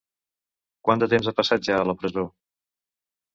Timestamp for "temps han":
1.11-1.35